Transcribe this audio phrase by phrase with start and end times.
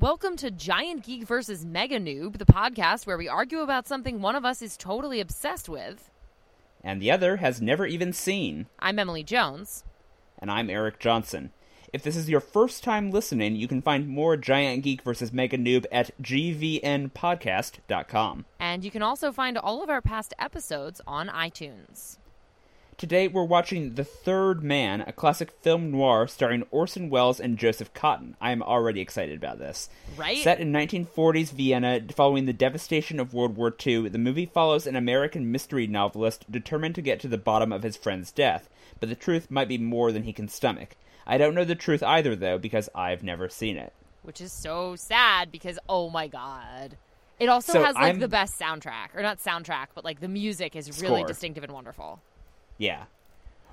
[0.00, 4.36] Welcome to Giant Geek versus Mega Noob, the podcast where we argue about something one
[4.36, 6.10] of us is totally obsessed with.
[6.84, 8.66] and the other has never even seen.
[8.78, 9.82] I'm Emily Jones.
[10.38, 11.50] And I'm Eric Johnson.
[11.92, 15.32] If this is your first time listening, you can find more Giant Geek vs.
[15.32, 18.44] Mega Noob at gvnpodcast.com.
[18.60, 22.18] And you can also find all of our past episodes on iTunes.
[22.98, 27.94] Today we're watching The Third Man, a classic film noir starring Orson Welles and Joseph
[27.94, 28.34] Cotten.
[28.40, 29.88] I am already excited about this.
[30.16, 30.42] Right?
[30.42, 34.96] Set in 1940s Vienna following the devastation of World War II, the movie follows an
[34.96, 39.14] American mystery novelist determined to get to the bottom of his friend's death, but the
[39.14, 40.96] truth might be more than he can stomach.
[41.24, 43.92] I don't know the truth either, though, because I've never seen it.
[44.24, 46.96] Which is so sad because, oh my god.
[47.38, 49.14] It also So has like I'm- the best soundtrack.
[49.14, 51.26] Or not soundtrack, but like the music is really Score.
[51.28, 52.20] distinctive and wonderful.
[52.78, 53.04] Yeah.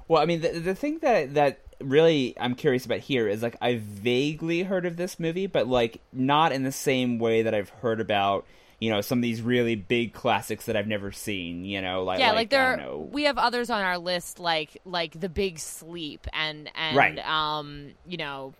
[0.07, 3.55] Well, I mean, the, the thing that that really I'm curious about here is like
[3.61, 7.69] I've vaguely heard of this movie, but like not in the same way that I've
[7.69, 8.45] heard about
[8.79, 11.65] you know some of these really big classics that I've never seen.
[11.65, 13.09] You know, like yeah, like, I there know.
[13.11, 17.19] we have others on our list like like The Big Sleep and and Right.
[17.19, 18.53] um, you know,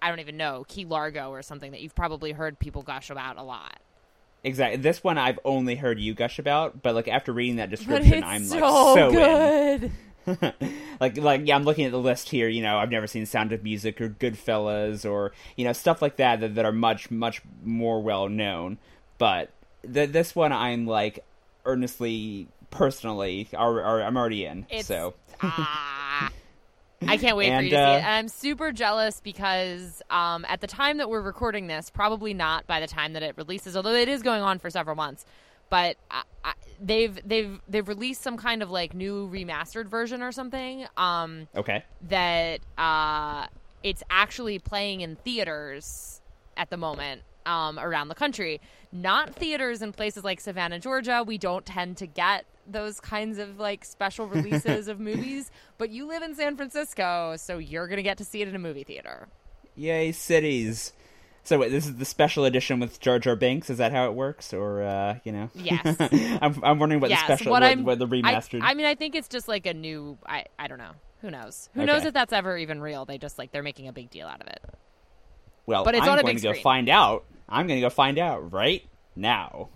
[0.00, 3.36] I don't even know, Key Largo or something that you've probably heard people gush about
[3.38, 3.80] a lot.
[4.44, 4.80] Exactly.
[4.80, 8.44] This one I've only heard you gush about, but like after reading that description, I'm
[8.44, 9.14] so, like so in.
[9.14, 9.92] good.
[11.00, 12.48] like like yeah, I'm looking at the list here.
[12.48, 16.16] You know, I've never seen Sound of Music or Goodfellas or you know stuff like
[16.16, 18.78] that that, that are much much more well known.
[19.18, 19.50] But
[19.90, 21.24] th- this one, I'm like
[21.64, 24.66] earnestly, personally, are, are, I'm already in.
[24.70, 25.87] It's so ah.
[27.06, 27.96] I can't wait for you to see uh, it.
[27.96, 32.66] And I'm super jealous because um, at the time that we're recording this, probably not
[32.66, 35.24] by the time that it releases, although it is going on for several months.
[35.70, 40.32] But I, I, they've they've they've released some kind of like new remastered version or
[40.32, 40.86] something.
[40.96, 43.46] Um, okay, that uh,
[43.82, 46.20] it's actually playing in theaters
[46.56, 48.60] at the moment um, around the country.
[48.92, 51.22] Not theaters in places like Savannah, Georgia.
[51.26, 55.50] We don't tend to get those kinds of like special releases of movies.
[55.78, 58.58] But you live in San Francisco, so you're gonna get to see it in a
[58.58, 59.28] movie theater.
[59.74, 60.92] yay cities.
[61.44, 63.70] So wait, this is the special edition with Jar Jar Binks.
[63.70, 65.50] Is that how it works, or uh, you know?
[65.54, 65.96] Yes.
[66.42, 68.60] I'm I'm wondering what yes, the special what what, what the I- remastered.
[68.62, 70.18] I, mean, I think it's just like a new.
[70.26, 70.92] I I don't know.
[71.22, 71.68] Who knows?
[71.74, 71.86] Who Okay.
[71.90, 73.04] knows if that's ever even real?
[73.06, 74.62] They just like they're making a big deal out of it.
[75.66, 76.62] well, but it's I'm on a going big to go screen.
[76.62, 77.24] find out.
[77.48, 78.84] I'm going to go find out right
[79.16, 79.70] now.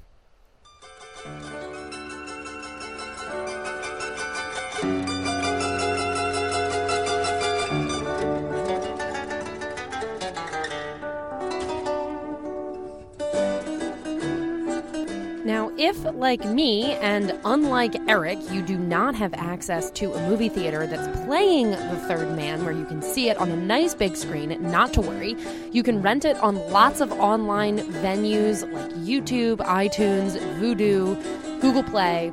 [15.82, 20.86] If, like me, and unlike Eric, you do not have access to a movie theater
[20.86, 24.56] that's playing The Third Man, where you can see it on a nice big screen,
[24.60, 25.34] not to worry.
[25.72, 31.20] You can rent it on lots of online venues like YouTube, iTunes, Vudu,
[31.60, 32.32] Google Play.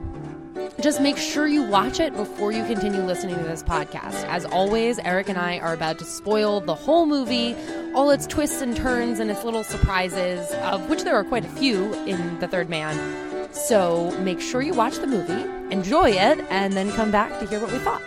[0.79, 4.25] Just make sure you watch it before you continue listening to this podcast.
[4.27, 7.55] As always, Eric and I are about to spoil the whole movie,
[7.95, 11.49] all its twists and turns and its little surprises, of which there are quite a
[11.49, 13.28] few in The Third Man.
[13.51, 15.43] So make sure you watch the movie,
[15.73, 18.01] enjoy it, and then come back to hear what we thought.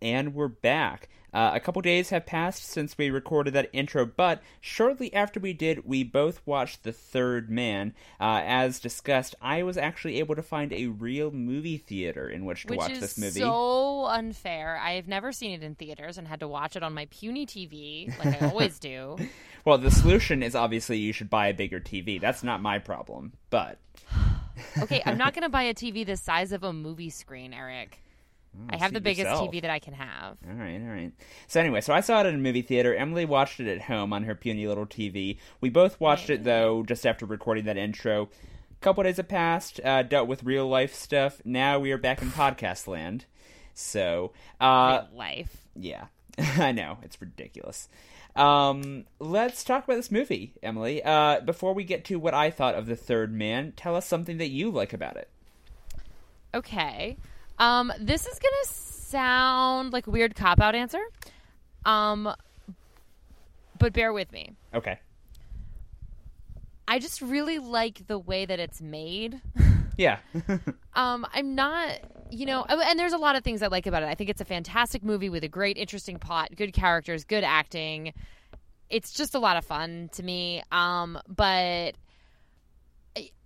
[0.00, 1.08] And we're back.
[1.32, 5.52] Uh, a couple days have passed since we recorded that intro, but shortly after we
[5.52, 7.94] did, we both watched The Third Man.
[8.20, 12.62] Uh, as discussed, I was actually able to find a real movie theater in which
[12.66, 13.40] to Which watch is this movie.
[13.40, 14.78] so unfair.
[14.82, 17.46] I have never seen it in theaters and had to watch it on my puny
[17.46, 19.16] TV, like I always do.
[19.64, 22.20] Well, the solution is obviously you should buy a bigger TV.
[22.20, 23.78] That's not my problem, but
[24.82, 28.02] Okay, I'm not going to buy a TV the size of a movie screen, Eric.
[28.68, 29.50] I have the biggest yourself.
[29.50, 30.36] TV that I can have.
[30.48, 31.12] All right, all right.
[31.46, 32.94] So anyway, so I saw it in a movie theater.
[32.94, 35.38] Emily watched it at home on her puny little TV.
[35.60, 38.28] We both watched it though just after recording that intro.
[38.70, 39.80] A couple days have passed.
[39.84, 41.40] Uh, dealt with real life stuff.
[41.44, 43.24] Now we are back in podcast land.
[43.74, 45.62] So, uh, Real life.
[45.74, 46.06] yeah,
[46.38, 47.88] I know it's ridiculous.
[48.36, 51.02] Um, let's talk about this movie, Emily.
[51.02, 54.36] Uh, before we get to what I thought of the Third Man, tell us something
[54.38, 55.28] that you like about it.
[56.54, 57.16] Okay.
[57.62, 61.00] Um, this is gonna sound like a weird cop out answer.
[61.84, 62.34] Um,
[63.78, 64.52] but bear with me.
[64.74, 64.98] Okay.
[66.88, 69.40] I just really like the way that it's made.
[69.98, 70.20] Yeah.
[70.94, 71.98] um, I'm not,
[72.30, 74.06] you know, oh, and there's a lot of things I like about it.
[74.06, 78.14] I think it's a fantastic movie with a great, interesting plot, good characters, good acting.
[78.88, 80.62] It's just a lot of fun to me.
[80.72, 81.94] Um, but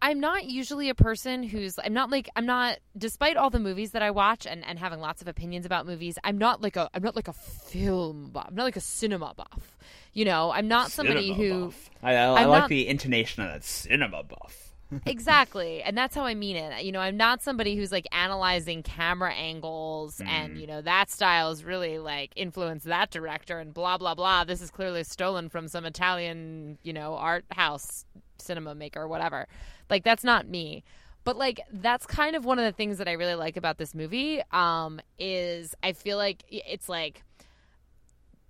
[0.00, 3.90] I'm not usually a person who's I'm not like I'm not despite all the movies
[3.92, 6.88] that I watch and, and having lots of opinions about movies, I'm not like a
[6.94, 8.46] I'm not like a film buff.
[8.48, 9.76] I'm not like a cinema buff.
[10.12, 11.90] You know, I'm not somebody Cinema who buff.
[12.02, 14.66] I, I, I like not- the intonation of that cinema buff.
[15.04, 18.84] exactly and that's how i mean it you know i'm not somebody who's like analyzing
[18.84, 20.60] camera angles and mm.
[20.60, 24.62] you know that style is really like influenced that director and blah blah blah this
[24.62, 28.04] is clearly stolen from some italian you know art house
[28.38, 29.46] cinema maker or whatever.
[29.90, 30.84] Like that's not me.
[31.24, 33.96] But like that's kind of one of the things that i really like about this
[33.96, 37.24] movie um is i feel like it's like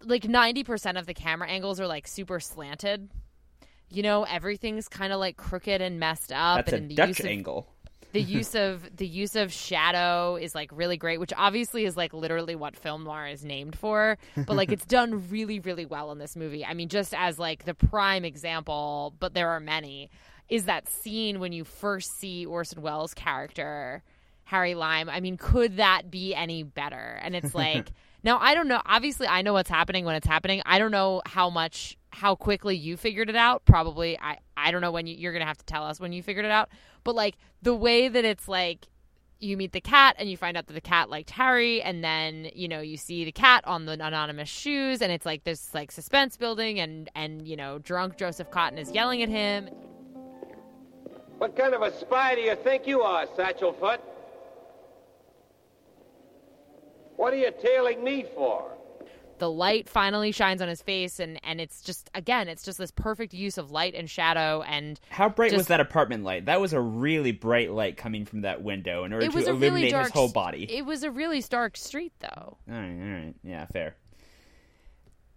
[0.04, 3.08] like 90% of the camera angles are like super slanted.
[3.88, 7.20] You know everything's kind of like crooked and messed up That's a and the Dutch
[7.20, 7.68] of, angle.
[8.12, 12.12] The use of the use of shadow is like really great which obviously is like
[12.12, 16.18] literally what film noir is named for but like it's done really really well in
[16.18, 16.64] this movie.
[16.64, 20.10] I mean just as like the prime example but there are many
[20.48, 24.02] is that scene when you first see orson welles character
[24.44, 25.08] harry lime.
[25.10, 27.18] I mean could that be any better?
[27.22, 27.90] And it's like
[28.26, 28.82] now i don't know.
[28.84, 30.60] Obviously i know what's happening when it's happening.
[30.66, 33.64] I don't know how much how quickly you figured it out.
[33.64, 36.22] Probably i i don't know when you, you're gonna have to tell us when you
[36.22, 36.68] figured it out.
[37.04, 38.88] But like the way that it's like
[39.38, 42.50] you meet the cat and you find out that the cat liked Harry and then
[42.54, 45.92] you know you see the cat on the anonymous shoes and it's like this like
[45.92, 49.68] suspense building and and you know drunk Joseph Cotten is yelling at him.
[51.38, 53.98] What kind of a spy do you think you are, Satchelfoot?
[57.16, 58.72] What are you tailing me for?
[59.38, 62.90] the light finally shines on his face and and it's just again it's just this
[62.90, 66.46] perfect use of light and shadow and How bright was that apartment light?
[66.46, 69.50] That was a really bright light coming from that window in order it was to
[69.50, 70.66] a really dark his whole body.
[70.70, 73.94] it was a really stark street though All right, all right, yeah, fair.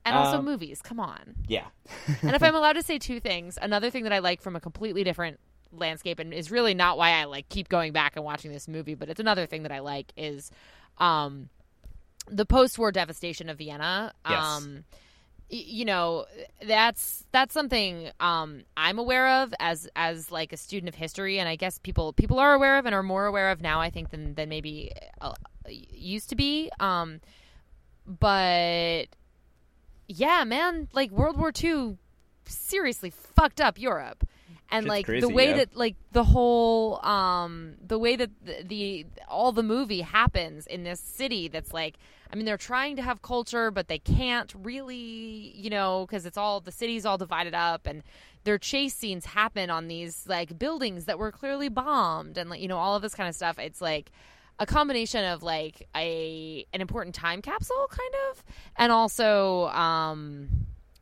[0.05, 1.65] and also Um, movies come on Yeah,
[2.21, 4.61] and if I'm allowed to say two things, another thing that I like from a
[4.61, 5.41] completely different
[5.73, 8.95] landscape and is really not why I like keep going back and watching this movie,
[8.95, 10.51] but it's another thing that I like is
[10.99, 11.49] um
[12.29, 14.13] the post-war devastation of Vienna.
[14.27, 14.43] Yes.
[14.43, 14.83] Um
[15.51, 16.25] you know
[16.67, 21.49] that's that's something um I'm aware of as as like a student of history and
[21.49, 24.11] I guess people people are aware of and are more aware of now I think
[24.11, 24.91] than than maybe
[25.21, 25.33] uh,
[25.67, 27.19] used to be um
[28.05, 29.05] but
[30.09, 31.97] yeah, man, like World War II
[32.45, 34.27] seriously fucked up Europe.
[34.71, 35.57] And Shit's like crazy, the way yeah.
[35.57, 40.83] that like the whole um the way that the, the all the movie happens in
[40.83, 41.97] this city that's like
[42.31, 46.37] I mean they're trying to have culture but they can't really, you know, cuz it's
[46.37, 48.03] all the city's all divided up and
[48.43, 52.67] their chase scenes happen on these like buildings that were clearly bombed and like you
[52.67, 53.59] know all of this kind of stuff.
[53.59, 54.11] It's like
[54.59, 58.43] a combination of like a an important time capsule kind of
[58.75, 60.49] and also um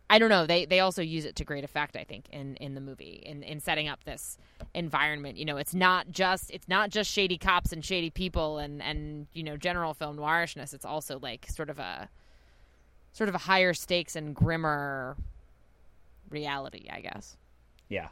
[0.10, 0.46] I don't know.
[0.46, 3.44] They they also use it to great effect, I think, in, in the movie, in,
[3.44, 4.38] in setting up this
[4.74, 5.38] environment.
[5.38, 9.28] You know, it's not just it's not just shady cops and shady people and, and
[9.34, 10.74] you know, general film noirishness.
[10.74, 12.08] It's also like sort of a
[13.12, 15.18] sort of a higher stakes and grimmer
[16.30, 17.36] reality, I guess.
[17.90, 18.08] yeah.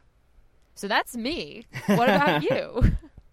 [0.77, 1.65] So that's me.
[1.85, 2.83] What about you?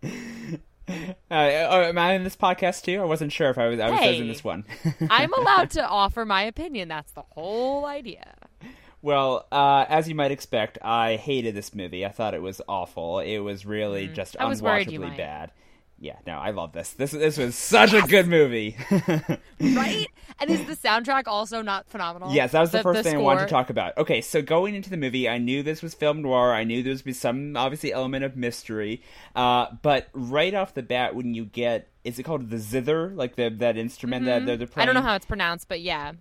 [1.31, 3.01] Uh, oh, am I in this podcast too?
[3.01, 3.81] I wasn't sure if I was.
[3.81, 4.65] I was, I was in this one.
[5.11, 6.89] I'm allowed to offer my opinion.
[6.89, 8.35] That's the whole idea.
[9.01, 12.05] Well, uh, as you might expect, I hated this movie.
[12.05, 13.21] I thought it was awful.
[13.21, 14.43] It was really just Mm.
[14.43, 15.51] I was worried you unwatchably might.
[16.03, 16.95] Yeah, no, I love this.
[16.95, 18.77] This this was such a good movie.
[19.61, 20.09] Right?
[20.41, 22.33] and is the soundtrack also not phenomenal?
[22.33, 23.97] yes, that was the, first thing I wanted to talk about.
[23.97, 26.53] Okay, so going into the movie, I knew this was film noir.
[26.53, 29.03] I knew there would be some obviously element of mystery.
[29.37, 33.37] Uh, but right off the bat, when you get is it called the zither, like
[33.37, 34.73] the that instrument that they're, they're playing?
[34.73, 34.81] Mm-hmm.
[34.81, 36.15] I don't know how it's pronounced, but yeah.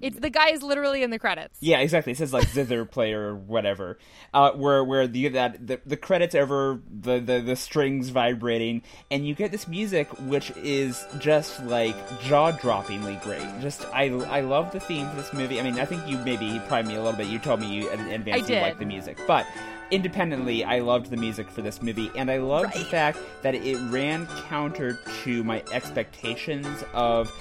[0.00, 1.58] It's the guy is literally in the credits.
[1.60, 2.12] Yeah, exactly.
[2.12, 3.98] It says like zither player or whatever.
[4.32, 9.26] Uh, where where the that the, the credits over the, the the strings vibrating, and
[9.26, 13.46] you get this music which is just like jaw droppingly great.
[13.60, 15.58] Just I I love the theme for this movie.
[15.58, 17.26] I mean, I think you maybe primed me a little bit.
[17.26, 19.46] You told me you in advance you liked the music, but
[19.90, 23.76] independently, I loved the music for this movie, and I loved the fact that it
[23.90, 27.32] ran counter to my expectations of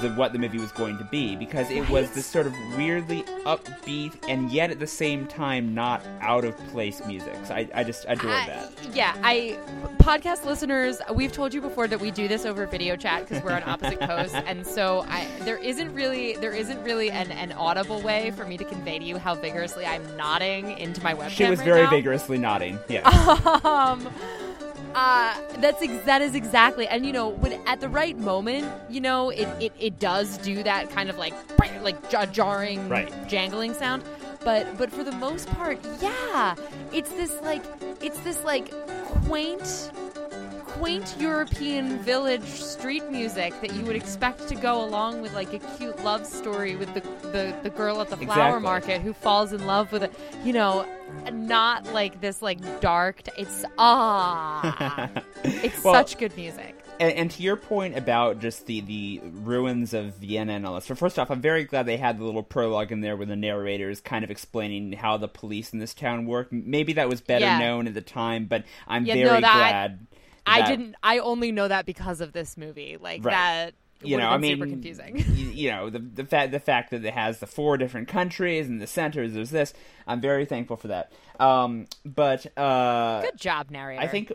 [0.00, 3.22] the what the movie was going to be, because it was this sort of weirdly
[3.44, 7.34] upbeat and yet at the same time not out of place music.
[7.44, 8.72] So I, I just adore I- that.
[8.94, 9.58] yeah, I
[9.98, 13.52] podcast listeners, we've told you before that we do this over video chat because we're
[13.52, 18.00] on opposite coasts, and so I there isn't really there isn't really an, an audible
[18.02, 21.30] way for me to convey to you how vigorously I'm nodding into my webcam.
[21.30, 21.90] She was right very now.
[21.96, 22.78] Vigorously nodding.
[22.88, 23.08] Yeah.
[23.64, 24.08] um
[24.94, 28.98] uh that's ex- that is exactly and you know when at the right moment you
[29.00, 31.34] know it it, it does do that kind of like
[31.82, 33.12] like jar- jarring Right.
[33.28, 34.02] jangling sound
[34.42, 36.54] but but for the most part yeah
[36.94, 37.62] it's this like
[38.00, 38.70] it's this like
[39.26, 39.90] quaint
[40.78, 45.58] quaint European village street music that you would expect to go along with like a
[45.78, 48.62] cute love story with the the, the girl at the flower Exactly.
[48.62, 50.10] market who falls in love with a
[50.44, 50.86] you know
[51.32, 55.10] not like this like dark t- it's ah
[55.44, 59.94] it's Well, such good music And, and to your point about just the, the ruins
[59.94, 60.82] of Vienna and all that.
[60.84, 63.36] So first off, I'm very glad they had the little prologue in there where the
[63.36, 66.48] narrator is kind of explaining how the police in this town work.
[66.50, 67.58] Maybe that was better Yeah.
[67.58, 70.06] known at the time, but I'm Yeah, very no, that- glad.
[70.46, 73.32] I that- didn't i only know that because of this movie like Right.
[73.32, 75.22] that You know, I mean, super confusing y-
[75.54, 78.78] you know, the the fact the fact that it has the four different countries and
[78.78, 79.32] the centers.
[79.32, 79.72] There's this.
[80.06, 81.12] I'm very thankful for that.
[81.40, 84.32] Um, but uh, good job narrator I think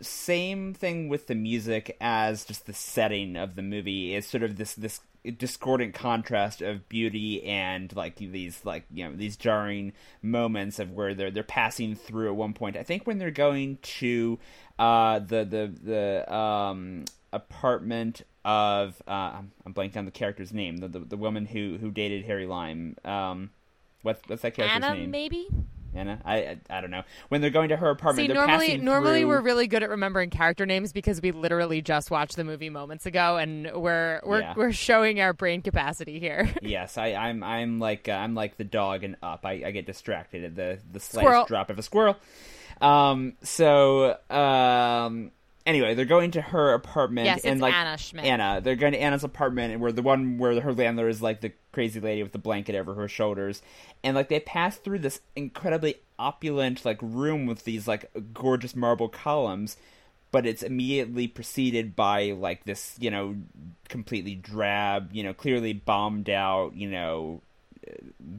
[0.00, 4.56] same thing with the music as just the setting of the movie is sort of
[4.56, 5.00] this this
[5.38, 11.14] discordant contrast of beauty and like these like you know these jarring moments of where
[11.14, 12.76] they're they're passing through at one point.
[12.76, 14.38] I think when they're going to
[14.78, 20.88] uh the the the um apartment of uh I'm, blanking on the character's name the,
[20.88, 23.50] the the woman who who dated Harry Lime um
[24.02, 25.48] what's what's that character's anna name maybe
[25.94, 29.20] Anna I, I I don't know when they're going to her apartment See, normally, normally
[29.20, 32.68] through- we're really good at remembering character names because we literally just watched the movie
[32.68, 34.54] moments ago, and we're we're Yeah.
[34.56, 36.50] we're showing our brain capacity here.
[36.60, 39.46] Yes, I, I'm I'm like uh, I'm like the dog and up.
[39.46, 42.16] I, I get distracted at the the slightest drop of a squirrel.
[42.80, 43.34] Um.
[43.42, 45.30] So um.
[45.64, 48.24] Anyway, they're going to her apartment Yes, and it's like Anna Schmidt.
[48.24, 48.60] Anna.
[48.62, 51.52] They're going to Anna's apartment, and where the one where her landlord is like the
[51.72, 53.62] crazy lady with the blanket over her shoulders,
[54.04, 59.08] and like they pass through this incredibly opulent like room with these like gorgeous marble
[59.08, 59.76] columns,
[60.30, 63.34] but it's immediately preceded by like this you know
[63.88, 67.42] completely drab you know clearly bombed out you know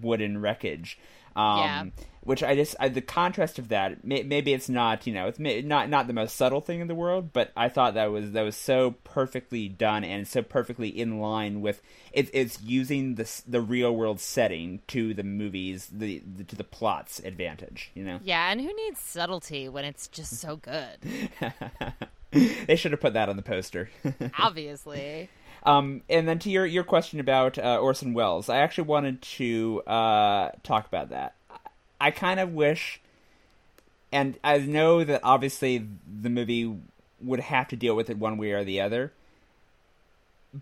[0.01, 0.97] wooden wreckage.
[1.35, 1.85] Um, Yeah.
[2.27, 5.39] Which I just I, the contrast of that may, maybe it's not you know it's
[5.39, 8.33] may, not not the most subtle thing in the world, but I thought that was
[8.33, 11.81] that was so perfectly done and so perfectly in line with
[12.11, 16.65] it, it's using the the real world setting to the movies the, the to the
[16.65, 17.91] plot's advantage.
[17.93, 20.97] You know yeah, and who needs subtlety when it's just so good?
[22.67, 23.89] they should have put that on the poster.
[24.37, 25.29] Obviously,
[25.63, 29.81] Um, and then to your your question about uh, Orson Welles, I actually wanted to
[29.87, 31.35] uh, talk about that.
[31.99, 32.99] I kind of wish,
[34.11, 35.87] and I know that obviously
[36.21, 36.75] the movie
[37.21, 39.11] would have to deal with it one way or the other.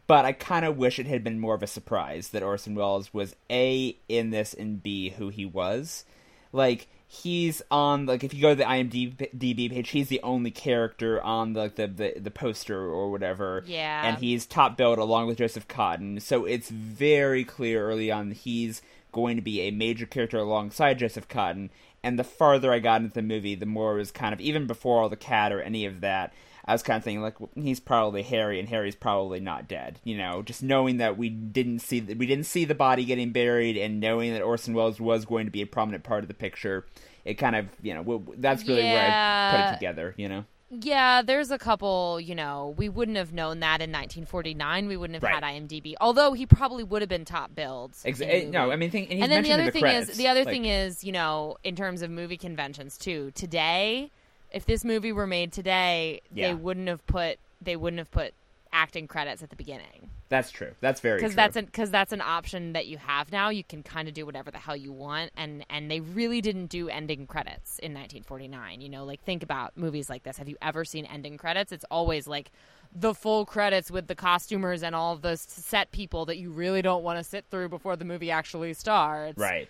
[0.07, 3.13] But I kind of wish it had been more of a surprise that Orson Welles
[3.13, 6.05] was a in this and b who he was.
[6.51, 11.21] Like he's on like if you go to the IMDb page, he's the only character
[11.21, 13.63] on the the the, the poster or whatever.
[13.65, 14.07] Yeah.
[14.07, 16.21] and he's top billed along with Joseph Cotten.
[16.21, 18.81] So it's very clear early on that he's
[19.15, 21.69] going to be a major character alongside Joseph Cotten.
[22.03, 24.67] And the farther I got into the movie, the more it was kind of even
[24.67, 26.33] before all the cat or any of that.
[26.65, 29.99] I was kind of thinking like well, he's probably Harry, and Harry's probably not dead.
[30.03, 33.31] You know, just knowing that we didn't see the, we didn't see the body getting
[33.31, 36.33] buried, and knowing that Orson Welles was going to be a prominent part of the
[36.33, 36.87] picture,
[37.23, 40.15] it kind of you know that's really where I put it together.
[40.17, 41.21] You know, yeah.
[41.21, 42.19] There's a couple.
[42.19, 44.87] You know, we wouldn't have known that in 1949.
[44.87, 45.33] We wouldn't have Right.
[45.33, 47.93] had IMDb, although he probably would have been top billed.
[47.93, 48.71] Exa- in the eh, no.
[48.71, 50.53] I mean, think, and, and then the other the thing credits, is the other like-
[50.53, 54.11] thing is you know in terms of movie conventions too today
[54.51, 56.49] if this movie were made today Yeah.
[56.49, 58.33] they wouldn't have put they wouldn't have put
[58.75, 60.71] acting credits at the beginning that's true.
[60.81, 61.35] That's very because true.
[61.35, 64.49] that's because that's an option that you have now you can kind of do whatever
[64.49, 68.89] the hell you want and and they really didn't do ending credits in 1949 you
[68.89, 72.27] know like think about movies like this have you ever seen ending credits it's always
[72.27, 72.51] like
[72.95, 77.03] the full credits with the costumers and all those set people that you really don't
[77.03, 79.67] want to sit through before the movie actually starts right.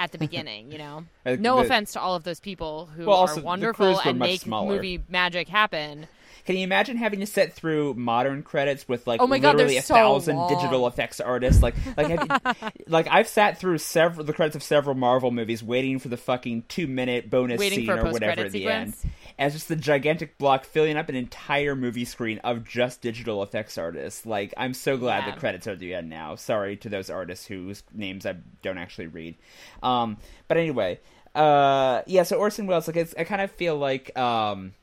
[0.00, 1.04] at the beginning, you know.
[1.24, 4.18] Uh, no the- offense to all of those people who Well, are the wonderful and
[4.18, 4.74] make smaller.
[4.74, 6.08] movie magic happen.
[6.44, 9.74] Can you imagine having to sit through modern credits with like Oh my God, literally
[9.74, 10.52] they're a so thousand long.
[10.52, 11.62] digital effects artists?
[11.62, 15.98] Like, like, have like I've sat through several the credits of several Marvel movies, waiting
[16.00, 19.04] for the fucking two minute bonus Waiting scene or whatever at the sequence.
[19.04, 23.42] end, as just the gigantic block filling up an entire movie screen of just digital
[23.42, 24.26] effects artists.
[24.26, 25.34] Like, I'm so glad Yeah.
[25.34, 26.34] the credits are at the end now.
[26.34, 29.36] Sorry to those artists whose names I don't actually read.
[29.82, 30.16] Um,
[30.48, 30.98] but anyway,
[31.34, 32.24] uh, yeah.
[32.24, 34.74] So Orson Welles, like, it's, I kind of feel like, um,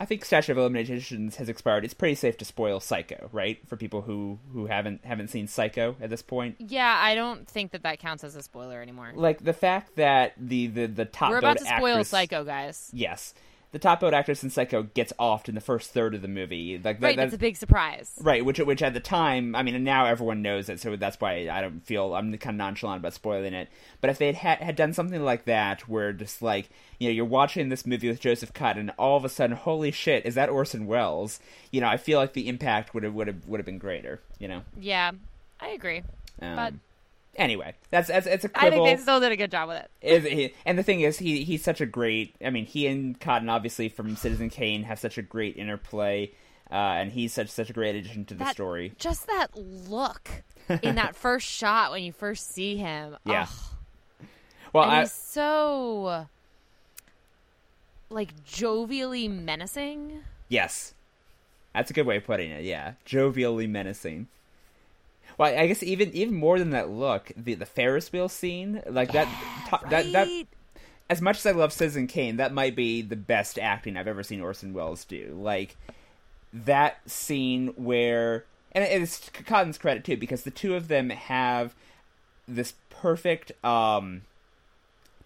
[0.00, 1.84] I think statute of limitations has expired.
[1.84, 3.58] It's pretty safe to spoil Psycho, right?
[3.68, 6.56] For people who who haven't haven't seen Psycho at this point.
[6.58, 9.12] Yeah, I don't think that that counts as a spoiler anymore.
[9.14, 12.90] Like the fact that the the the top We're about to spoil actress, Psycho, guys.
[12.92, 13.34] Yes,
[13.72, 16.74] the top billed actress in Psycho gets offed in the first third of the movie.
[16.74, 18.14] Like that, Right, that- that's a big surprise.
[18.22, 21.48] Right, which which at the time, I mean, now everyone knows it, so that's why
[21.50, 23.68] I don't feel I'm kind of nonchalant about spoiling it.
[24.00, 27.24] But if they had had done something like that, where just like you know you're
[27.24, 30.48] watching this movie with Joseph Cotten, and all of a sudden, holy shit, is that
[30.50, 31.40] Orson Welles?
[31.70, 34.20] You know, I feel like the impact would have would have would have been greater.
[34.38, 35.12] You know, Yeah,
[35.60, 36.02] I agree.
[36.40, 36.74] um, But-
[37.36, 38.84] anyway, that's that's it's a I quibble.
[38.84, 39.90] I think they still did a good job with it.
[40.02, 42.34] Is he, and the thing is, he he's such a great.
[42.44, 46.30] I mean, he and Cotten, obviously from Citizen Kane, have such a great interplay,
[46.70, 48.92] uh, and he's such such a great addition to the That- story.
[48.98, 50.30] Just that look
[50.82, 53.16] in that first shot when you first see him.
[53.24, 53.42] Yeah.
[53.42, 54.28] Ugh.
[54.72, 56.26] Well, and I, he's so
[58.10, 60.20] like jovially menacing.
[60.48, 60.94] Yes.
[61.74, 62.92] That's a good way of putting it, yeah.
[63.06, 64.28] Jovially menacing.
[65.42, 69.10] Well, I guess even even more than that look, the the Ferris wheel scene, like
[69.10, 69.26] that,
[69.70, 70.28] to- that that
[71.10, 74.22] as much as I love Citizen Kane, that might be the best acting I've ever
[74.22, 75.36] seen Orson Welles do.
[75.36, 75.76] Like
[76.52, 81.74] that scene where, and it's Cotten's credit too, because the two of them have
[82.46, 84.22] this perfect um,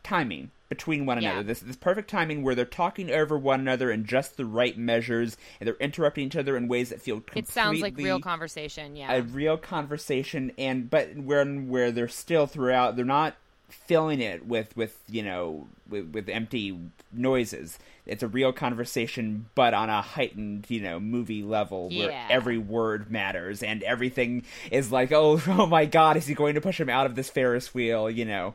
[0.03, 1.31] timing between one Yeah.
[1.33, 1.47] another.
[1.47, 5.37] This this perfect timing where they're talking over one another in just the right measures,
[5.61, 8.97] and they're interrupting each other in ways that feel completely It sounds like real conversation.
[8.97, 9.13] Yeah.
[9.13, 13.37] a real conversation and but where where they're still throughout they're not
[13.69, 16.79] filling it with with you know with, with empty
[17.13, 22.59] noises it's a real conversation but on a heightened you know movie level where every
[22.59, 26.79] word matters and everything is like oh oh my god is he going to push
[26.81, 28.55] him out of this ferris wheel you know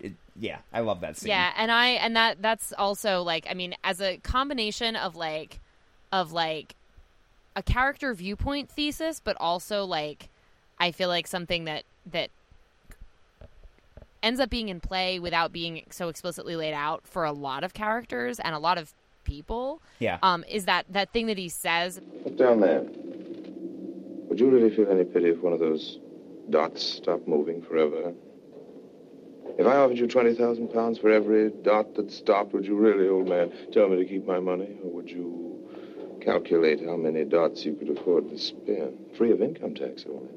[0.00, 3.54] it, yeah i love that scene Yeah, and I and that that's also like I
[3.54, 5.60] mean as a combination of like
[6.12, 6.74] of like
[7.56, 10.28] a character viewpoint thesis, but also like
[10.78, 12.30] I feel like something that that
[14.22, 17.72] ends up being in play without being so explicitly laid out for a lot of
[17.74, 18.92] characters and a lot of
[19.24, 19.80] people.
[19.98, 22.00] yeah Um, is that that thing that he says?
[22.24, 22.82] Look down there.
[24.28, 25.98] Would you really feel any pity if one of those
[26.50, 28.14] dots stopped moving forever?
[29.58, 33.28] If I offered you 20,000 pounds for every dot that stopped, would you really, old
[33.28, 34.76] man, tell me to keep my money?
[34.82, 35.68] Or would you
[36.22, 38.96] calculate how many dots you could afford to spin?
[39.16, 40.28] Free of income tax, man.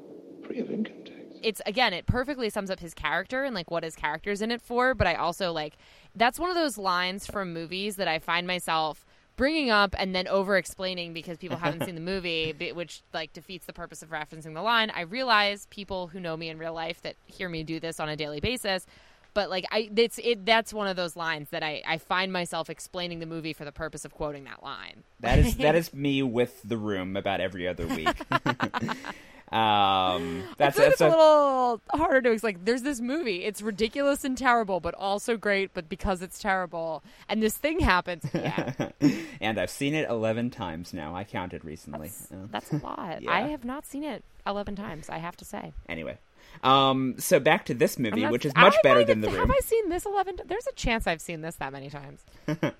[0.46, 1.20] Free of income tax.
[1.42, 4.60] it's again it perfectly sums up his character and like what his character's in it
[4.62, 5.76] for but i also like
[6.14, 9.04] that's one of those lines from movies that i find myself
[9.36, 13.66] bringing up and then over explaining because people haven't seen the movie which like defeats
[13.66, 17.02] the purpose of referencing the line i realize people who know me in real life
[17.02, 18.86] that hear me do this on a daily basis
[19.34, 22.70] but like i it's it that's one of those lines that i i find myself
[22.70, 26.22] explaining the movie for the purpose of quoting that line That is that is me
[26.22, 28.08] with the room about every other week.
[29.54, 32.58] um, that's like that's it's a little harder to explain.
[32.64, 33.44] There's this movie.
[33.44, 35.72] It's ridiculous and terrible, but also great.
[35.72, 38.90] But because it's terrible, and this thing happens, yeah,
[39.40, 41.14] and I've seen it eleven times now.
[41.14, 42.10] I counted recently.
[42.32, 42.94] Uh, that's a lot.
[43.24, 43.30] Yeah.
[43.30, 45.08] I have not seen it eleven times.
[45.08, 46.18] I have to say, anyway,
[46.62, 49.40] um, so back to this movie, which is much better have- than the room.
[49.40, 50.36] Have I seen this eleven?
[50.46, 52.24] There's a chance I've seen this that many times.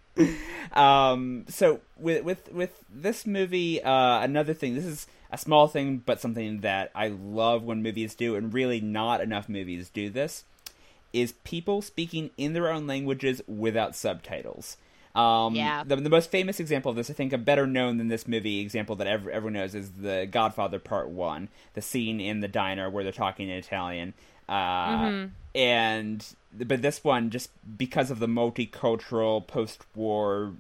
[0.73, 4.75] Um, so with with with this movie, uh, another thing.
[4.75, 8.81] This is a small thing, but something that I love when movies do, and really
[8.81, 10.45] not enough movies do this.
[11.13, 14.77] Is people speaking in their own languages without subtitles.
[15.15, 15.85] Um, Yeah.
[15.85, 18.61] The, the most famous example of this, I think, a better known than this movie
[18.61, 22.91] example that ev- everyone knows is the Godfather Part One, the scene in the diner
[22.91, 24.15] where they're talking in Italian.
[24.49, 24.53] Uh,
[25.55, 30.53] And but this one, just because of the multicultural post-war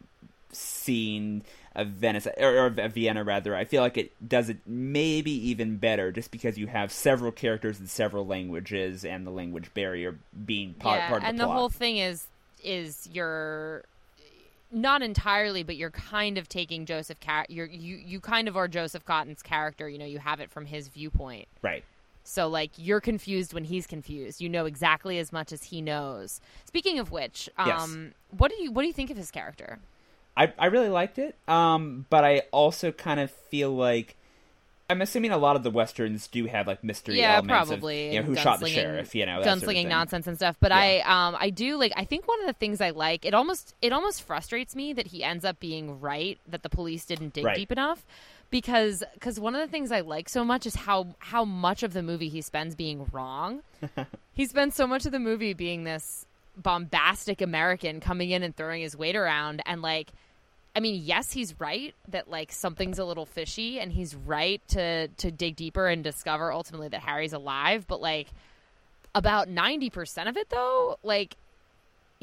[0.53, 1.43] scene
[1.75, 6.13] of Venice or, of Vienna, rather, I feel like it does it maybe even better,
[6.13, 11.01] just because you have several characters in several languages and the language barrier being part,
[11.01, 12.27] yeah, part of and the the whole thing is
[12.63, 13.85] is you're
[14.75, 17.21] not entirely, but you're kind of taking Joseph.
[17.21, 19.89] Car- you're, you you kind of are Joseph Cotten's character.
[19.89, 21.49] You know, you have it from his viewpoint.
[21.63, 21.85] right.
[22.27, 24.41] So like you're confused when he's confused.
[24.41, 26.41] You know exactly as much as he knows.
[26.65, 28.13] Speaking of which, um Yes.
[28.39, 29.79] what do you what do you think of his character?
[30.37, 31.37] I I really liked it.
[31.47, 34.17] Um, but I also kind of feel like
[34.91, 38.09] I'm assuming a lot of the westerns do have like mystery yeah, elements probably.
[38.09, 40.57] of you know, who shot the sheriff, you know, gunslinging sort of nonsense and stuff.
[40.61, 41.03] But Yeah.
[41.07, 41.93] I, um, I do like.
[41.97, 45.07] I think one of the things I like it almost it almost frustrates me that
[45.09, 47.57] he ends up being right that the police didn't dig Right.
[47.57, 48.05] deep enough
[48.51, 51.95] because because one of the things I like so much is how how much of
[51.95, 53.63] the movie he spends being wrong.
[54.35, 58.83] he spends so much of the movie being this bombastic American coming in and throwing
[58.83, 60.13] his weight around and like
[60.77, 65.09] I mean, yes, he's right that like something's a little fishy and he's right to
[65.09, 68.29] to dig deeper and discover ultimately that Harry's alive, but like
[69.15, 71.37] about 90% of it though, like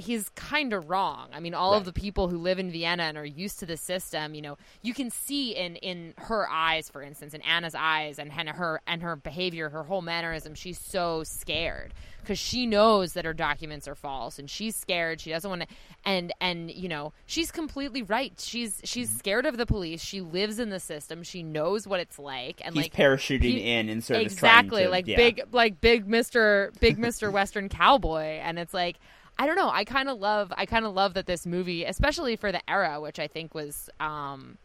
[0.01, 1.29] he's kind of wrong.
[1.33, 3.77] I mean, all of the people who live in Vienna and are used to the
[3.77, 8.19] system, you know, you can see in in her eyes, for instance, in Anna's eyes,
[8.19, 10.55] and her and her behavior, her whole mannerism.
[10.55, 15.19] She's so scared because she knows that her documents are false, and she's scared.
[15.21, 15.67] She doesn't want to,
[16.05, 18.33] and and you know, she's completely right.
[18.39, 19.17] She's she's Mm-hmm.
[19.19, 20.01] scared of the police.
[20.03, 21.23] She lives in the system.
[21.23, 24.35] She knows what it's like, and He's like parachuting he- in and sort of is
[24.35, 25.15] trying exactly to- like yeah.
[25.17, 28.97] big like big Mister Big Mister Western Cowboy, and it's like
[29.41, 29.69] I don't know.
[29.71, 33.01] I kind of love I kind of love that this movie, especially for the era,
[33.01, 34.57] which I think was um,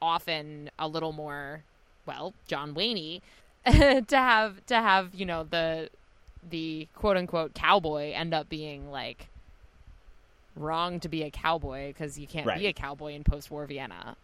[0.00, 1.62] often a little more
[2.06, 3.20] well John Wayne
[3.66, 5.90] to have to have you know the
[6.48, 9.28] the quote unquote cowboy end up being like
[10.56, 12.58] wrong to be a cowboy because you can't Right.
[12.58, 14.16] be a cowboy in post-war Vienna.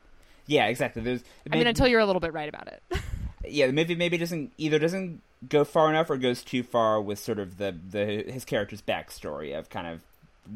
[0.47, 1.03] Yeah, exactly.
[1.03, 2.83] There's I mean, until you're a little bit right about it.
[3.49, 7.19] yeah, the movie maybe doesn't either doesn't go far enough or goes too far with
[7.19, 10.01] sort of the the his character's backstory of kind of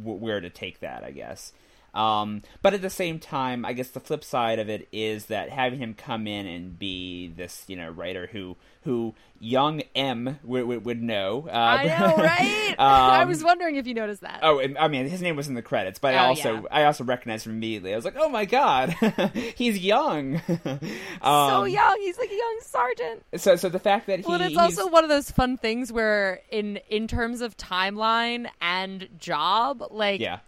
[0.03, 1.53] where to take that, I guess.
[1.95, 5.51] Um, but at the same time, I guess the flip side of it is that
[5.51, 10.65] having him come in and be this, you know, writer who who young M would,
[10.65, 11.47] would, would know.
[11.49, 12.75] Uh, I know, right?
[12.79, 14.41] I um, was wondering if you noticed that.
[14.43, 16.63] Oh, I mean, his name was in the credits, but I Oh, also yeah.
[16.71, 17.93] I also recognized him immediately.
[17.93, 18.91] I was like, "Oh my god,
[19.57, 20.79] he's young!" so
[21.23, 21.99] Um, young.
[22.01, 23.25] He's like a young sergeant.
[23.37, 25.93] So, so the fact that he, Well, it's he's- also one of those fun things
[25.93, 30.39] where, in in terms of timeline and job, like yeah,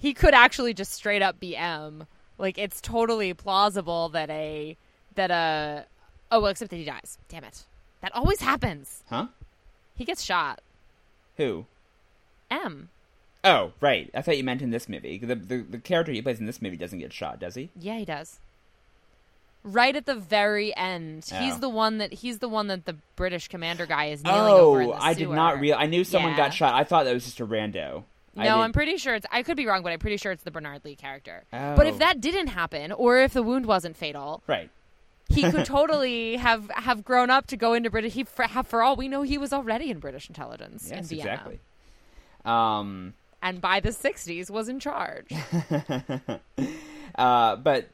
[0.00, 2.06] he could actually just straight up be M.
[2.38, 4.76] Like it's totally plausible that a
[5.14, 5.84] that a
[6.32, 7.18] oh well, except that he dies.
[7.28, 7.64] Damn it,
[8.00, 9.04] that always happens.
[9.08, 9.26] huh?
[9.94, 10.60] He gets shot.
[11.36, 11.66] Who?
[12.50, 12.88] M.
[13.44, 14.10] Oh, right.
[14.14, 15.18] I thought you meant in this movie.
[15.18, 17.70] The, the the character he plays in this movie doesn't get shot, does he?
[17.78, 18.40] Yeah, he does.
[19.62, 21.36] Right at the very end, oh.
[21.38, 21.58] he's Oh.
[21.58, 24.88] the one that he's the one that the British commander guy is kneeling over in
[24.88, 25.76] Oh, I did not real.
[25.78, 26.38] I knew someone Yeah.
[26.38, 26.74] got shot.
[26.74, 28.04] I thought that was just a rando.
[28.36, 29.26] No, I'm pretty sure it's.
[29.30, 31.44] I could be wrong, but I'm pretty sure it's the Bernard Lee character.
[31.52, 31.76] Oh.
[31.76, 34.70] But if that didn't happen, or if the wound wasn't fatal, right.
[35.28, 38.12] he could totally have have grown up to go into British.
[38.14, 41.22] He, for, for all we know, he was already in British intelligence in Yes, Vienna,
[41.22, 41.60] exactly.
[42.44, 45.30] Um, and by the '60s was in charge.
[47.16, 47.88] uh, but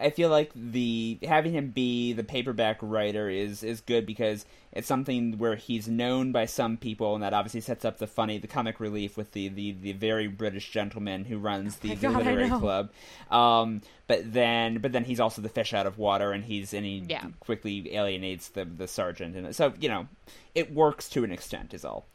[0.00, 4.86] I feel like the having him be the paperback writer is is good because it's
[4.86, 8.46] something where he's known by some people, and that obviously sets up the funny, the
[8.46, 12.48] comic relief with the the, the very British gentleman who runs the, the God, literary
[12.50, 12.90] club.
[13.30, 16.84] Um, but then but then he's also the fish out of water, and he's and
[16.84, 17.24] he Yeah.
[17.40, 20.08] quickly alienates the the sergeant, and so you know
[20.54, 22.06] it works to an extent, is all.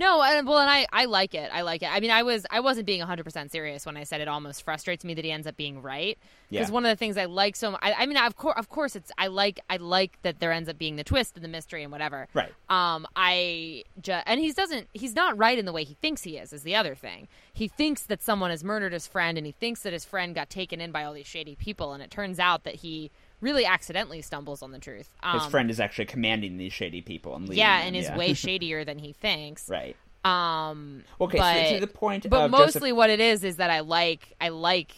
[0.00, 1.50] No, and well, and I, I like it.
[1.52, 1.90] I like it.
[1.92, 4.62] I mean, I was I wasn't being 100 percent serious when I said it almost
[4.62, 6.18] frustrates me that he ends up being right.
[6.50, 6.72] Because Yeah.
[6.74, 8.96] one of the things I like so much, I, I mean, of course, of course,
[8.96, 11.82] it's I like I like that there ends up being the twist and the mystery
[11.82, 12.28] and whatever.
[12.32, 12.52] Right.
[12.70, 16.38] Um, I ju- and he doesn't he's not right in the way he thinks he
[16.38, 16.52] is.
[16.54, 17.28] Is the other thing.
[17.52, 20.48] He thinks that someone has murdered his friend, and he thinks that his friend got
[20.48, 24.22] taken in by all these shady people, and it turns out that he really accidentally
[24.22, 25.08] stumbles on the truth.
[25.22, 28.16] Um, His friend is actually commanding these shady people and yeah, them, and is yeah.
[28.16, 29.68] way shadier than he thinks.
[29.68, 29.96] right.
[30.22, 33.70] Um, Okay, but, so to the point but mostly Joseph- what it is is that
[33.70, 34.92] I like I like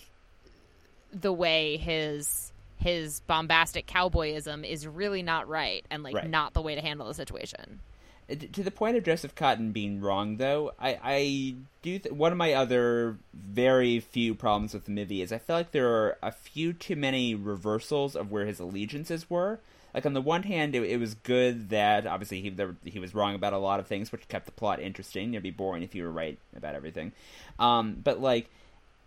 [1.13, 6.29] the way his his bombastic cowboyism is really not right and like Right.
[6.29, 7.79] not the way to handle the situation.
[8.35, 11.99] To the point of Joseph Cotten being wrong, though, I, I do.
[11.99, 15.73] Th- one of my other very few problems with the movie is I feel like
[15.73, 19.61] there are a few too many reversals of where his allegiances were.
[19.95, 23.15] Like on the one hand, it, it was good that obviously he there, he was
[23.15, 25.35] wrong about a lot of things, which kept the plot interesting.
[25.35, 27.13] It'd be boring if you were right about everything.
[27.59, 28.49] Um, but like,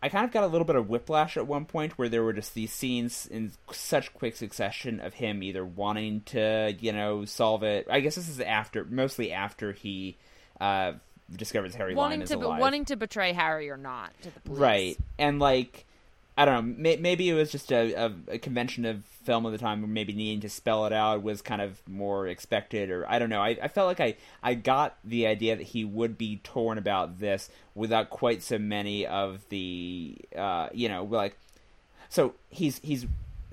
[0.05, 2.31] I kind of got a little bit of whiplash at one point where there were
[2.31, 7.63] just these scenes in such quick succession of him either wanting to, you know, solve
[7.63, 7.87] it.
[7.89, 10.15] I guess this is after, mostly after he
[10.61, 10.91] uh,
[11.35, 12.61] discovers Harry wanting Lime is to alive.
[12.61, 14.59] wanting to betray Harry or not to the police.
[14.59, 15.87] Right, and like
[16.37, 19.53] I don't know, may- maybe it was just a, a, a convention of film of
[19.53, 23.19] the time, maybe needing to spell it out was kind of more expected, or I
[23.19, 23.41] don't know.
[23.41, 27.19] I, I felt like I I got the idea that he would be torn about
[27.19, 31.37] this without quite so many of the uh, you know like.
[32.09, 33.05] so he's he's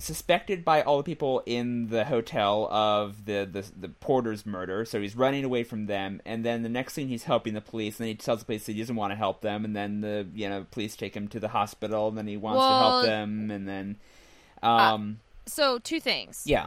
[0.03, 4.85] suspected by all the people in the hotel of the, the the porter's murder.
[4.85, 7.99] So he's running away from them, and then the next thing he's helping the police.
[7.99, 10.01] And then he tells the police that he doesn't want to help them, and then
[10.01, 13.05] the you know police take him to the hospital, and then he wants to help
[13.05, 13.97] them, and then
[14.63, 16.43] um So two things.
[16.47, 16.67] yeah.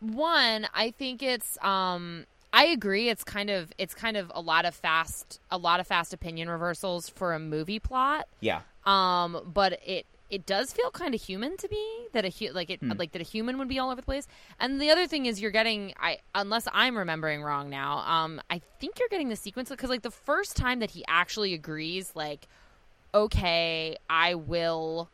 [0.00, 4.64] One i think it's um i agree it's kind of it's kind of a lot
[4.64, 8.26] of fast a lot of fast opinion reversals for a movie plot.
[8.40, 8.60] Yeah.
[8.86, 12.70] Um but it it does feel kind of human to me that a hu- like
[12.70, 12.92] it Hmm.
[12.96, 14.26] like that a human would be all over the place
[14.58, 18.60] and the other thing is you're getting i unless i'm remembering wrong now um i
[18.80, 22.46] think you're getting the sequence because like the first time that he actually agrees like
[23.14, 25.08] okay i will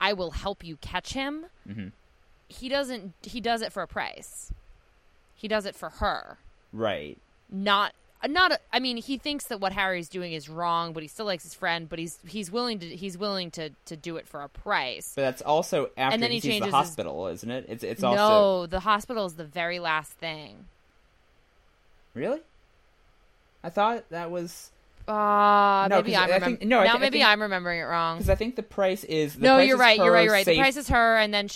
[0.00, 1.92] i will help you catch him Mhm.
[2.48, 4.52] he doesn't he does it for a price
[5.34, 6.38] he does it for her
[6.72, 7.18] right
[7.50, 7.94] not
[8.28, 11.26] not a, I mean he thinks that what Harry's doing is wrong but he still
[11.26, 14.42] likes his friend but he's he's willing to he's willing to to do it for
[14.42, 15.12] a price.
[15.14, 17.64] But that's also after And then he, he changes the his- hospital isn't it?
[17.68, 20.66] It's it's also no the hospital is the very last thing.
[22.14, 22.40] Really?
[23.62, 24.70] I thought that was
[25.08, 27.84] uh No, maybe I'm I remem- think- no, now I maybe think- I'm remembering it
[27.84, 28.18] wrong.
[28.18, 30.24] Because i think the price is the no price you're is right you're her right
[30.24, 30.46] you're right.
[30.46, 31.48] The price is her and then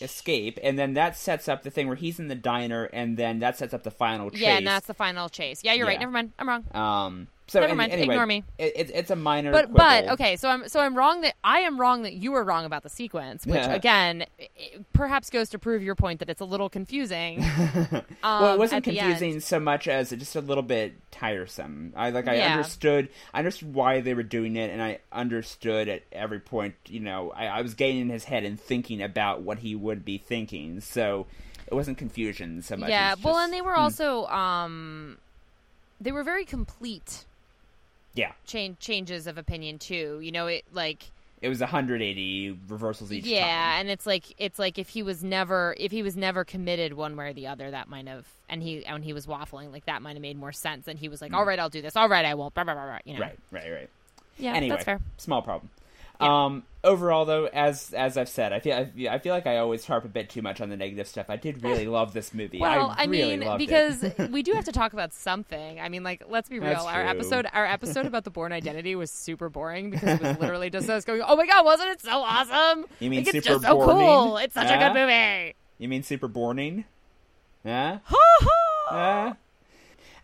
[0.00, 3.38] escape, and then that sets up the thing where he's in the diner, and then
[3.40, 4.40] that sets up the final chase.
[4.40, 7.28] yeah and that's the final chase yeah you're right never mind I'm wrong um.
[7.48, 8.44] So Never any- mind, anyway, ignore me.
[8.58, 11.60] It, it, it's a minor, but but okay so i'm so i'm wrong that i
[11.60, 13.72] am wrong that you were wrong about the sequence which Yeah.
[13.72, 14.26] again
[14.92, 17.40] perhaps goes to prove your point that it's a little confusing
[17.92, 19.10] well, um, it wasn't at the end.
[19.12, 21.92] confusing so much as just a little bit tiresome.
[21.96, 22.52] I like I Yeah.
[22.52, 26.74] understood I understood why they were doing it, and I understood at every point.
[26.86, 30.04] You know, I, I was getting in his head and thinking about what he would
[30.04, 30.80] be thinking.
[30.80, 31.26] So
[31.66, 32.88] it wasn't confusion so much.
[32.90, 35.18] yeah well just- and they were hmm, also um
[36.00, 37.24] they were very complete
[38.18, 38.32] yeah.
[38.46, 43.40] change changes of opinion too you know it like It was 180 reversals each yeah
[43.42, 43.80] time.
[43.80, 47.16] and it's like it's like if he was never if he was never committed one
[47.16, 50.02] way or the other that might have and he and he was waffling like that
[50.02, 51.36] might have made more sense and he was like mm.
[51.36, 53.20] all right i'll do this all right i won't blah, blah, blah, blah, you know
[53.20, 53.90] Right, right, right.
[54.38, 55.70] yeah anyway, that's fair small problem.
[56.20, 56.46] Yeah.
[56.46, 59.58] Um, overall, though, as as I've said, I feel I feel, I feel like I
[59.58, 61.26] always harp a bit too much on the negative stuff.
[61.28, 62.58] I did really love this movie.
[62.58, 65.78] Well, I, I, really mean, because we do have to talk about something.
[65.80, 66.70] I mean, like, let's be real.
[66.70, 67.10] That's Our true.
[67.10, 70.88] episode, our episode about the Bourne Identity was super boring because it was literally just
[70.90, 72.86] us going, "Oh my god, wasn't it so awesome?
[73.00, 73.96] You mean like, it's super just so boring?
[73.98, 74.36] cool.
[74.38, 76.84] It's such a good movie." you mean super boring?
[77.64, 77.98] Yeah.
[78.04, 78.96] Ha ha.
[78.96, 79.34] Yeah.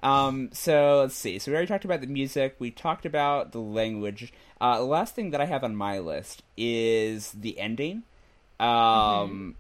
[0.04, 1.38] Um, so let's see.
[1.38, 2.56] So we already talked about the music.
[2.58, 4.32] We talked about the language.
[4.60, 8.02] Uh, the last thing that I have on my list is the ending.
[8.60, 9.50] Um, Mm-hmm.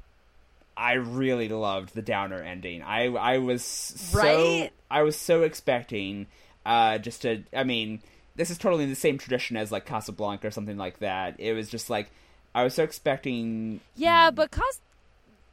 [0.76, 2.82] I really loved the downer ending.
[2.82, 4.72] I I was so Right?
[4.90, 6.26] I was so expecting
[6.66, 7.44] uh, just to.
[7.54, 8.02] I mean,
[8.34, 11.36] this is totally in the same tradition as like Casablanca or something like that.
[11.38, 12.10] It was just like
[12.54, 13.80] I was so expecting.
[13.94, 14.80] Yeah, but Cas-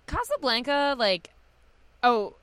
[0.08, 1.30] Casablanca, like,
[2.02, 2.34] oh,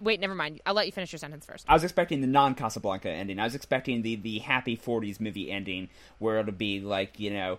[0.00, 0.60] wait, never mind.
[0.66, 1.64] I'll let you finish your sentence first.
[1.68, 3.38] I was expecting the non Casablanca ending.
[3.38, 7.58] I was expecting the the happy '40s movie ending, where it'll be like you know,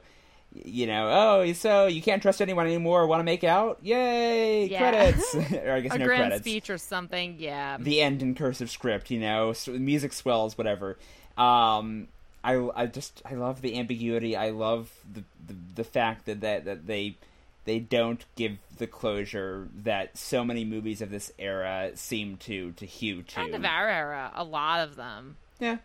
[0.53, 3.07] you know, oh, so you can't trust anyone anymore.
[3.07, 3.79] Want to make out?
[3.81, 4.65] Yay!
[4.65, 4.79] Yeah.
[4.79, 6.41] Credits, or I guess A no grand credits.
[6.41, 7.37] speech or something.
[7.39, 7.77] Yeah.
[7.79, 10.97] The end in cursive script, you know, music swells, whatever.
[11.37, 12.07] Um,
[12.43, 14.35] I I just I love the ambiguity.
[14.35, 17.17] I love the the, the fact that, that that they
[17.65, 22.85] they don't give the closure that so many movies of this era seem to to
[22.85, 23.35] hew to.
[23.35, 24.31] kind of our era.
[24.35, 25.37] A lot of them.
[25.59, 25.77] Yeah.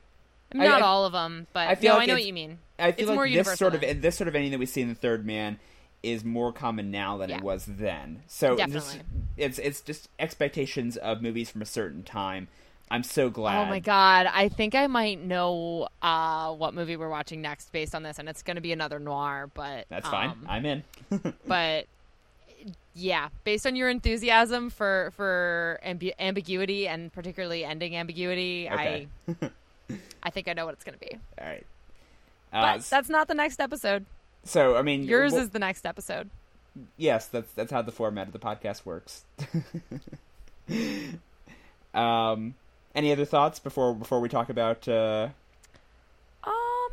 [0.52, 2.14] I mean, I- not I- all of them, but I feel no, like I know
[2.14, 2.58] what you mean.
[2.78, 4.66] I feel It's like more this universal sort of this sort of ending that we
[4.66, 5.58] see in the Third Man
[6.02, 7.38] is more common now than Yeah.
[7.38, 8.22] it was then.
[8.26, 9.00] So Definitely.
[9.36, 12.48] it's it's just expectations of movies from a certain time.
[12.90, 13.66] I'm so glad.
[13.66, 17.94] Oh my god, I think I might know uh, what movie we're watching next based
[17.94, 19.50] on this, and it's going to be another noir.
[19.52, 20.30] But That's fine.
[20.30, 20.84] um, I'm in.
[21.46, 21.86] but
[22.94, 29.08] yeah, based on your enthusiasm for for ambi- ambiguity and particularly ending ambiguity, Okay.
[29.28, 29.50] I
[30.22, 31.18] I think I know what it's going to be.
[31.40, 31.66] All right.
[32.52, 34.04] But Uh, that's not the next episode.
[34.44, 36.30] so I mean, Yours well, is the next episode.
[36.96, 37.26] yes.
[37.26, 39.24] That's that's how the format of the podcast works.
[41.94, 42.54] um,
[42.96, 44.88] any other thoughts before before we talk about?
[44.88, 45.28] Uh,
[46.44, 46.92] Um,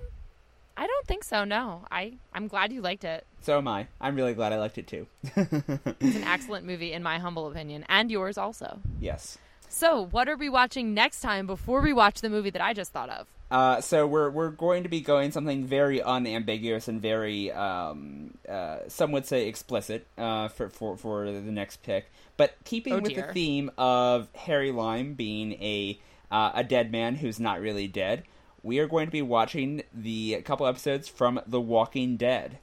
[0.77, 1.43] I don't think so.
[1.45, 3.25] No, I I'm glad you liked it.
[3.41, 3.87] so am I.
[4.01, 5.07] I'm really glad I liked it too.
[5.35, 8.79] It's an excellent movie in my humble opinion, and yours also.
[8.99, 9.37] yes.
[9.73, 12.93] So, what are we watching next time before we watch the movie that I just
[12.93, 13.27] thought of?
[13.49, 18.77] Uh, so we're we're going to be going something very unambiguous and very um, uh,
[18.87, 23.15] some would say explicit uh, for, for for the next pick, but keeping Oh, with
[23.15, 25.99] the theme of Harry Lime being a
[26.31, 28.23] uh, a dead man who's not really dead,
[28.61, 32.59] we are going to be watching the couple episodes from The Walking Dead.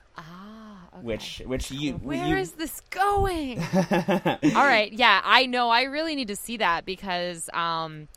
[1.01, 3.59] Ah, which which you Where you, is this going?
[3.75, 5.71] All right, yeah, I know.
[5.71, 8.09] I really need to see that because um,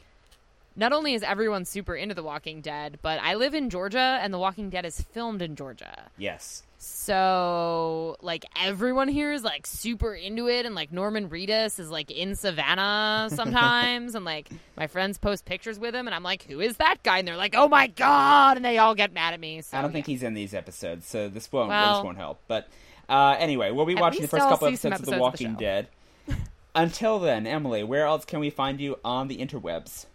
[0.76, 4.34] not only is everyone super into The Walking Dead, but I live in Georgia, and
[4.34, 6.10] The Walking Dead is filmed in Georgia.
[6.18, 6.64] yes.
[6.86, 12.12] So, like, everyone here is like super into it, and like Norman Reedus is like
[12.12, 16.60] in Savannah sometimes, and like my friends post pictures with him, and I'm like, who
[16.60, 17.20] is that guy?
[17.20, 19.62] And they're like, oh my god, and they all get mad at me.
[19.62, 22.40] So, I don't think he's in these episodes, so this won't Well- this won't help.
[22.48, 22.68] But
[23.08, 25.22] uh, anyway, we'll be watching the first couple some episodes of The episodes of the
[25.22, 25.56] Walking.
[25.56, 25.88] Dead.
[26.76, 30.06] Until then, Emily, where else can we find you on the interwebs?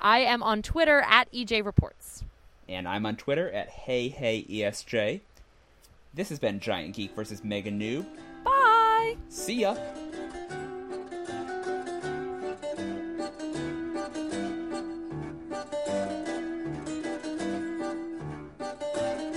[0.00, 2.24] I am on Twitter at EJ Reports.
[2.68, 5.20] And I'm on Twitter at HeyHeyESJ.
[6.14, 8.06] This has been Giant Geek versus Mega Noob.
[8.44, 9.16] Bye.
[9.30, 9.74] See ya.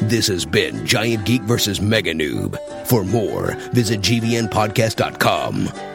[0.02, 2.58] This has been Giant Geek versus Mega Noob.
[2.88, 5.95] For more, visit gvnpodcast.com.